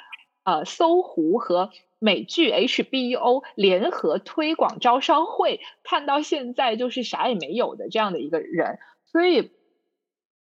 [0.45, 8.79] 呃搜狐和美剧 HBO 联合推广招商会，看到现在就是啥也没有的这样的一个人，
[9.13, 9.53] 所以。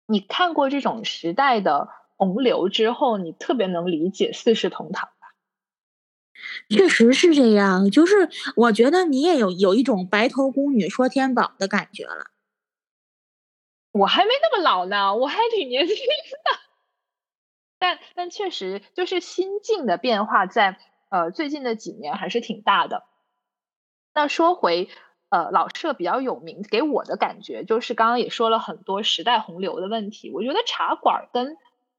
[0.09, 5.09] 你看过这种时代的洪流之后，你特别能理解四世同堂？
[6.69, 12.31] 确实是这样，就是我觉得你也有有一种白头宫女说天宝的感觉了。
[13.93, 16.61] 我还没那么老呢，我还挺年轻的。
[17.79, 20.79] 但但确实就是心境的变化，在
[21.11, 23.05] 呃最近的几年还是挺大的。
[24.15, 24.89] 那说回。
[25.29, 30.31] 呃，老舍比较有名，给我的感觉就是刚刚也说了很多时代洪流的问题。
[30.31, 31.57] 我觉得茶馆跟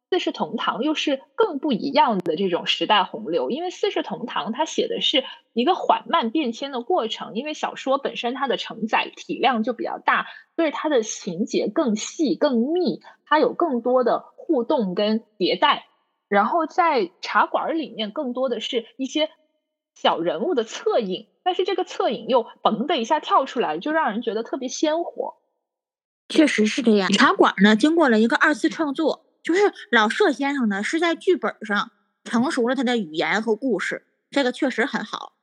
[0.10, 15.88] 四世同堂又是更不一样的这种时代洪流，因为四世同堂它写的是一个缓慢变迁的过程，因为小说本身它的承载体量就比较大，所以它的情节更细更密，它有更多的互动跟迭代。
[16.30, 19.30] 然后在茶馆里面，更多的是一些
[19.96, 21.28] 小人物的侧影。
[21.44, 25.36] 但是这个侧影又嘣的一下跳出来，就让人觉得特别鲜活。
[26.28, 27.10] 确实是这样。
[27.10, 31.92] 茶馆呢，经过了一个二次创作，就是老舍先生呢是在剧本上
[32.26, 35.38] 成熟了他的语言和故事，这个确实很好。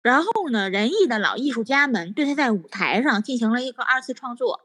[0.00, 4.62] 然后呢，仁义的老艺术家们对他在舞台上进行了一个二次创作。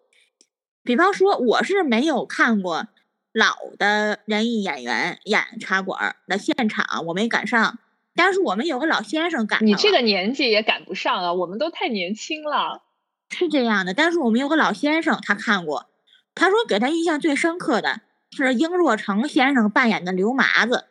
[0.81, 2.87] 比方说，我是没有看过
[3.33, 7.79] 老的仁义演员演茶馆的现场，我没赶上。
[8.15, 11.33] 但是我们有个老先生赶，你这个年纪也赶不上啊！
[11.33, 12.83] 我们都太年轻了，
[13.29, 13.93] 是这样的。
[13.93, 15.89] 但是我们有个老先生，他看过，
[16.33, 17.99] 他说给他印象最深刻的
[18.35, 20.85] 是英若诚先生扮演的刘麻子。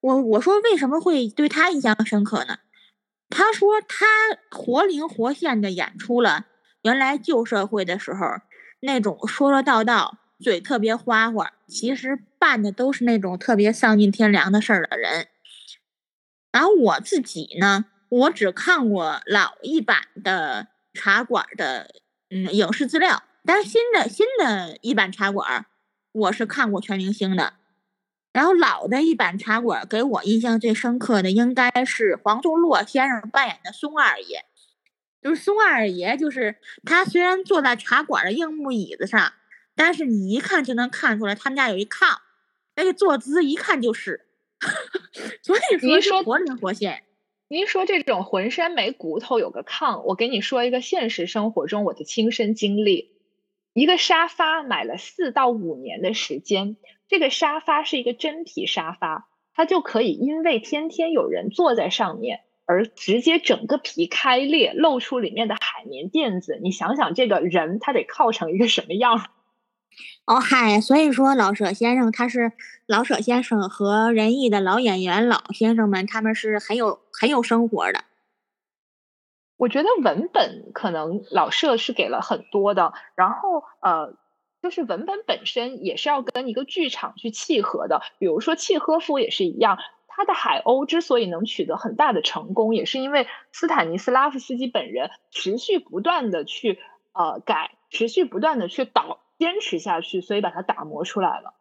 [0.00, 2.58] 我我说为什么会对他印象深刻呢？
[3.30, 4.06] 他说他
[4.50, 6.46] 活灵活现的演出了
[6.82, 8.26] 原来旧社会的时候
[8.80, 15.28] 那种说说道道、嘴特别花花，其实办的都是那种特别丧尽天良的事儿的人。
[16.50, 21.94] 然后我自己呢，我只看过老一版的茶馆的
[22.28, 25.64] 嗯影视资料，但是新的新的一版茶馆，
[26.12, 27.54] 我是看过全明星的。
[28.32, 34.44] 然后老的一版茶馆给我印象最深刻的应该是黄宗洛先生扮演的松二爷，
[35.20, 39.34] 就是松二爷，就是他虽然坐在茶馆的硬木椅子上，
[39.74, 42.16] 但是你一看就能看出来他们家有一炕，
[42.76, 44.28] 那个坐姿一看就是。
[45.42, 47.02] 所以您说活灵活现，
[47.48, 53.11] 您说这种浑身没骨头有个炕，我给你说一个现实生活中我的亲身经历。
[53.74, 56.76] 一个沙发买了四到五年的时间，
[57.08, 66.58] 这个沙发是一个真皮沙发，它就可以因为天天有人坐在上面，而直接整个皮开裂，露出里面的海绵垫子。
[66.62, 69.30] 你想想，这个人他得靠成一个什么样？
[70.24, 72.52] 哦嗨，所以说老舍先生他是
[72.86, 78.04] 老舍先生和仁义的老演员老先生们，他们是很有很有生活的。
[79.62, 84.16] 我觉得文本可能老舍是给了很多的，然后呃，
[84.60, 88.02] 就是文本本身也是要跟一个剧场去契合的。
[88.18, 96.80] 比如说契诃夫也是一样，他的海鸥之所以能取得很大的成功，也是因为斯坦尼斯拉夫斯基本人持续不断的去
[97.12, 99.20] 呃改，持续不断的去导。
[99.38, 101.54] 坚持下去，所以把它打磨出来了。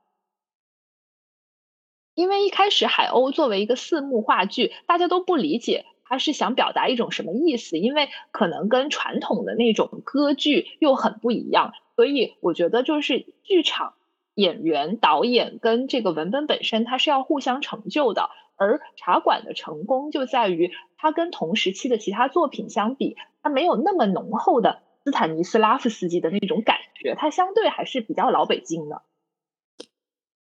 [2.15, 11.71] 因为一开始海鸥作为一个四幕话剧，大家都不理解它是想表达一种什么意思，因为可能跟传统的那种歌剧又很不一样。
[11.95, 13.93] 所以我觉得，就是剧场
[14.35, 18.29] 演员、导演跟这个文本本身，它是要互相成就的。
[18.57, 24.81] 而茶馆的成功就在于，它跟同时期的其他作品相比，它没有那么浓厚的。
[25.05, 29.01] 斯坦尼斯拉夫斯基的那种感觉，它相对还是比较老北京的。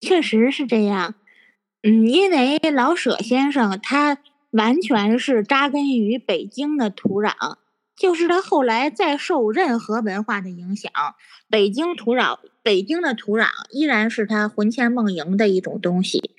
[0.01, 1.14] 确实是这样，
[1.82, 4.18] 嗯，因为老舍先生他
[4.51, 7.57] 完全是扎根于北京的土壤，
[7.96, 10.90] 就是他后来再受任何文化的影响，
[11.51, 16.32] 北京土壤，北京的土壤依然是他魂牵梦萦的一种东西。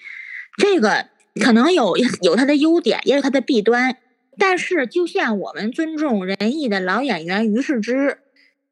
[0.58, 3.98] 这个可能有 有它的优点，也有它的弊端。
[4.38, 8.20] 但是，就像我们尊重仁义的老演员于世之，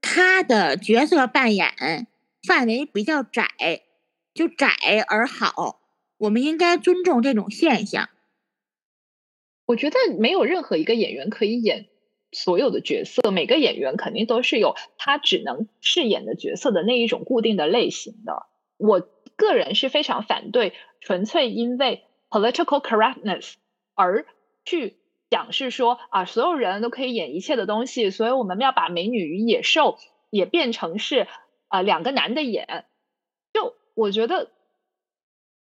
[0.02, 2.08] 他的角色扮演
[2.48, 3.50] 范围比较窄，
[4.34, 4.70] 就窄
[5.08, 5.82] 而好。
[6.20, 8.08] 我们应该尊重这种现象。
[9.68, 11.88] 我觉得没有任何一个演员可以演
[12.32, 18.48] 所有的角色，每个演员肯定都是有他只能饰演的角色的那一种固定的类型的。
[18.78, 19.02] 我
[19.36, 23.56] 个人是非常反对纯粹因为 political correctness
[23.94, 24.26] 而
[24.64, 24.96] 去
[25.30, 29.98] 讲是说啊，所有人都可以演一切的东西，所以我们要把美女与野兽
[30.30, 31.28] 也变成是
[31.68, 32.86] 啊两个男的演。
[33.52, 34.50] 就我觉得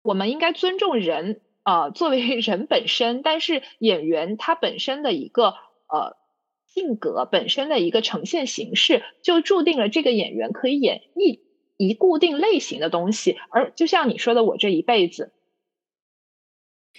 [0.01, 5.55] 我们应该尊重人啊，作为人本身，但是演员他本身的一个
[5.88, 6.22] 呃。
[6.66, 11.39] 性格本身的一个呈现形式，就注定了这个演员可以演一
[11.78, 13.38] 一固定类型的东西。
[13.51, 15.32] 而就像你说的，我这一辈子，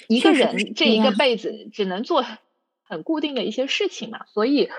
[0.07, 2.25] 一个人这一个辈子只能做
[2.85, 4.71] 很固定的一些事情嘛，所以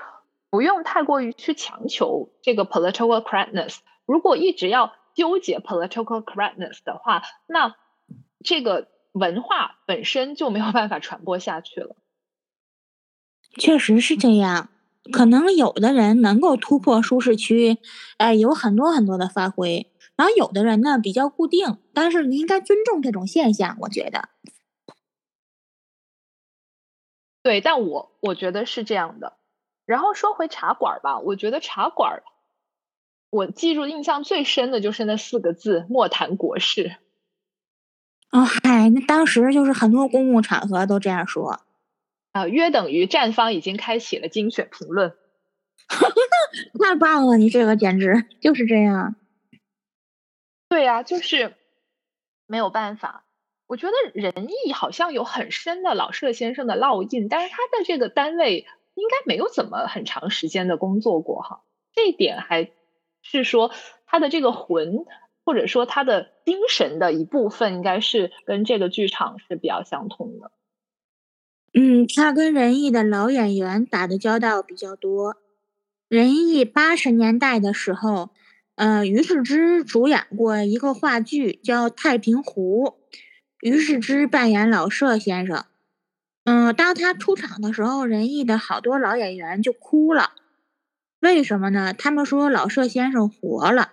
[0.50, 3.80] 不用太过于去强求这个 political correctness。
[4.06, 7.76] 如果一直要纠结 political correctness 的话，那
[8.46, 11.96] 这个文化本身就没有办法传播下去了。
[13.58, 14.70] 确实是这样。
[15.14, 17.78] 可能有的人能够突破舒适区，
[18.18, 19.90] 哎，有很多很多的发挥。
[20.16, 24.30] 然后有的人呢比较固定，但是你应该尊重这种现象，我觉得。
[27.44, 29.38] 对，但我我觉得是这样的。
[29.86, 32.24] 然后说回茶馆吧，我觉得茶馆，
[33.30, 36.98] 我记住印象最深的就是那四个字“莫谈国事”。
[38.36, 41.62] 哦嗨，那当时就是很多公共场合都这样说。
[42.34, 45.16] 啊，约等于站方已经开启了精选评论，
[46.84, 47.38] 太棒了！
[47.38, 49.16] 你这个简直就是这样。
[50.68, 51.54] 对呀，就是
[52.46, 53.24] 没有办法。
[53.68, 61.62] 我觉得仁义好像有很深的老舍先生的烙印，但是他在这个单位应该没有怎么很长时间的工作过哈。
[61.94, 62.70] 这一点还
[63.22, 63.72] 是说
[64.06, 65.06] 他的这个魂，
[65.46, 70.52] 或者说他的精神的一部分，应该是跟这个剧场是比较相通的。
[71.74, 75.38] 嗯，他跟仁义的老演员打的交道比较多。
[76.08, 78.30] 仁义八十年代的时候，
[78.76, 82.86] 呃，于世之主演过一个话剧叫《太平湖》，
[83.62, 85.66] 于世之扮演老舍先生。
[86.46, 90.32] 嗯，当他出场的时候，仁义的好多老演员就哭了。
[91.20, 91.94] 为什么呢？
[91.94, 93.92] 他们说老舍先生活了，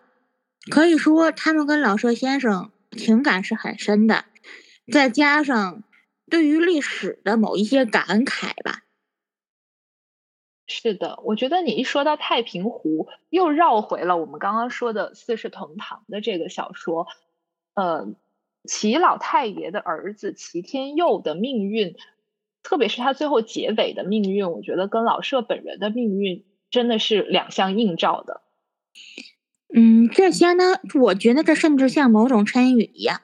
[0.70, 4.24] 可以说他们跟老舍先生情感是很深的，
[4.92, 5.82] 再加上。
[6.30, 8.84] 对于历史的某一些感慨吧。
[10.66, 17.06] 是的，我觉得你一说到太平湖，又绕回了我们刚刚说的《四世同堂》的这个小说。
[17.74, 18.14] 呃，
[18.64, 21.96] 齐老太爷的儿子齐天佑的命运，
[22.62, 28.40] 特别是他最后结尾的命运，我觉得跟老舍本人的命运真的是两相映照的。
[29.74, 33.22] 嗯，这相当，我觉得这甚至像某种参与一样。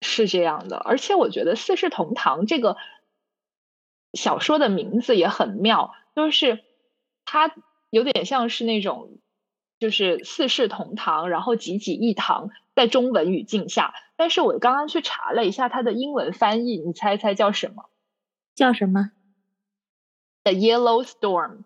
[0.00, 2.76] 是这样的，而且我觉得《四世同堂》这个
[4.12, 6.64] 小说的名字也很妙，就是
[7.24, 7.54] 它
[7.90, 9.18] 有点像是那种，
[9.78, 13.94] 就是四世同堂，然后济济一堂，在中文语境下。
[14.16, 17.88] 但是我刚刚去查了一下它的英文翻译，你猜猜叫什么？
[18.56, 19.12] 叫什么
[20.42, 21.64] ？The Yellow Storm。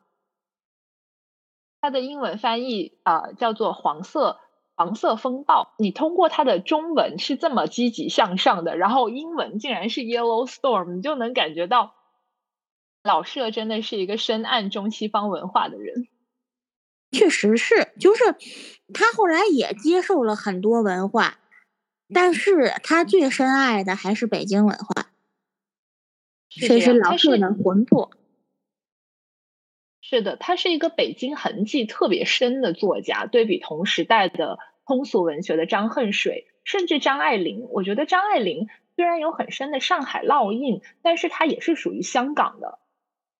[1.82, 4.38] 它的英文翻译啊，叫做黄色。
[4.74, 11.94] 黄色风暴，你通过它的中文是这么积极向上的，然后英文竟然是 Yellow Storm，你就能感觉到
[13.04, 16.08] 老舍真的是一个深谙中西方文化的人。
[17.12, 18.24] 确实是，就是
[18.94, 21.38] 他后来也接受了很多文化，
[22.12, 25.10] 但是他最深爱的还是北京文化，
[26.48, 28.10] 这是老舍的魂魄。
[30.12, 33.24] 是的，他是一个北京痕迹特别深的作家。
[33.24, 42.78] 对比同时代的通俗文学的张恨水，甚至张爱玲，我觉得张爱玲虽然有很深的上海烙印，但是她也是属于香港的，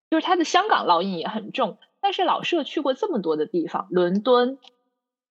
[0.09, 1.77] 就是她的香港烙印也很重。
[2.01, 4.57] 但是老舍去过这么多的地方，伦敦、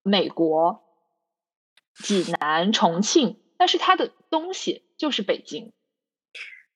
[0.04, 0.84] 美国、
[1.96, 5.74] 济南、重庆，但是他的东西就是北京。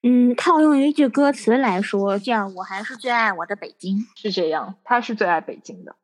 [0.07, 4.75] 嗯，套用一句歌词来说，叫“我还是最爱我的北京”，是这样。
[4.83, 5.95] 他是最爱北京的。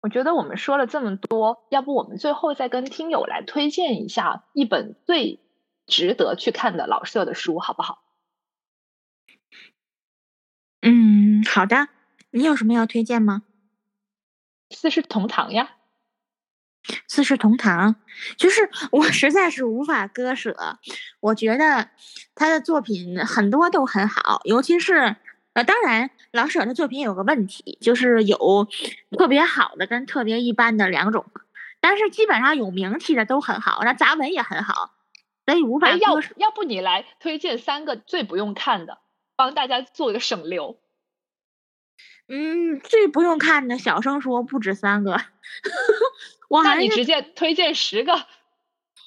[0.00, 5.38] 我觉得我们说了这么多，要不我们最后再跟听友来推荐一下一本最
[5.86, 8.02] 值得去看的老舍的书，好不好？
[10.80, 11.88] 嗯，好的。
[12.30, 13.42] 你有什么要推荐吗？
[14.70, 15.76] 四世同堂呀。
[17.08, 17.96] 四世同堂，
[18.36, 20.78] 就是 我实在是无法割舍。
[21.20, 21.88] 我觉得
[22.34, 25.16] 他的作品很多都很好，尤其是
[25.54, 28.68] 呃，当然老舍的作品有个问题，就是有
[29.18, 31.24] 特别好的跟特别一般的两种，
[31.80, 34.92] 但是基本上有名气的都很好，那杂文也很好，
[35.46, 36.34] 所以无法割舍。
[36.36, 38.98] 要要不你来推荐三个最不用看的，
[39.34, 40.78] 帮大家做一个省流。
[42.28, 45.16] 嗯，最不用看的小声说不止三个。
[46.48, 48.26] 我那你直接推荐十个。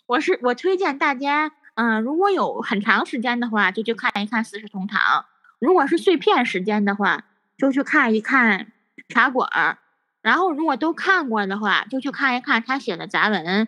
[0.05, 4.99] 我是我推荐大家，嗯，如果有很长时间的话，就去看一看《四世同堂》；
[5.59, 7.25] 如果是碎片时间的话，
[7.57, 8.71] 就去看一看
[9.13, 9.47] 《茶馆》；
[10.21, 13.67] 然后如果都看过的话，就去看一看他写的杂文。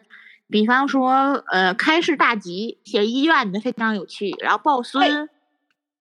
[0.49, 4.35] 比方说，呃，《开市大吉》写医院的非常有趣。
[4.39, 5.09] 然后《抱孙》，《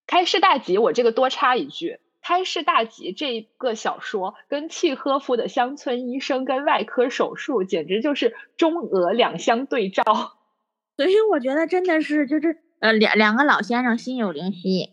[0.07, 1.91] 开市大吉》，我这个多插一句。
[2.31, 10.05] 《开市大吉》这个小说跟契诃夫的《乡村医生》跟外科手术简直就是中俄两相对照，
[10.97, 14.93] 所以我觉得真的是就是呃两两个老先生心有灵犀，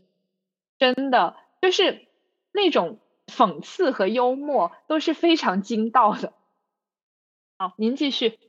[0.80, 2.08] 真的就是
[2.52, 6.34] 那种讽刺和幽默都是非常精到的。
[7.60, 8.40] 好，您继续。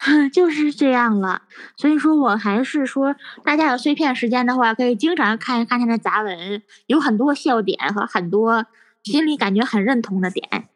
[0.32, 1.42] 就是这样了，
[1.76, 8.64] 所以说我还是说，大家有碎片时间的话，可以经常看一看他的杂文，有很多笑点和很多
[9.02, 10.68] 心里感觉很认同的点。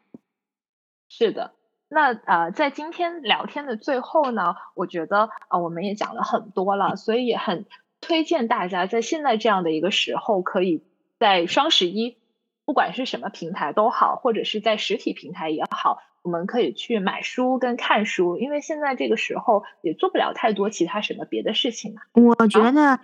[1.09, 1.53] 是的，
[1.89, 7.65] 那呃，在今天聊天的最后呢，我觉得呃，我们也讲了很多了，所以很
[8.01, 10.83] 推荐大家在现在这样的一个时候，可以
[11.17, 12.17] 在双十一，
[12.65, 15.99] 不管是什么平台都好，或者是在实体平台也好。
[16.23, 22.01] 我们可以去买书跟看书，因为现在这个时候也做不了太多其他什么别的事情嘛。
[22.13, 22.99] 我觉得，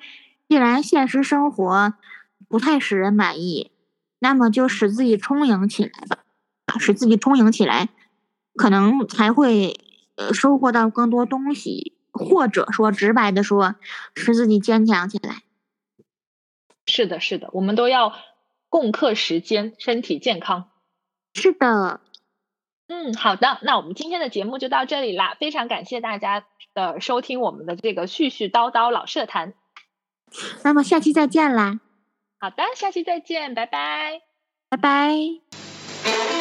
[0.49, 1.93] 既然现实生活
[2.49, 3.69] 不太使人满意，
[4.17, 6.17] 那么就使自己充盈起来吧，
[6.79, 7.89] 使自己充盈起来，
[8.55, 9.79] 可能才会
[10.15, 13.75] 呃收获到更多东西，或者说直白的说，
[14.15, 15.43] 使自己坚强起来。
[16.87, 18.15] 是的，是的，我们都要
[18.71, 20.71] 共克时间，身体健康。
[21.35, 21.99] 是的。
[22.87, 29.53] 嗯，好的，那我们今天的节目就到这里啦，非常感谢大家的收听我们的这个絮絮叨叨老社谈，
[30.63, 31.79] 那么下期再见啦。
[32.39, 34.21] 好的，下期再见，拜拜，
[34.69, 36.40] 拜拜。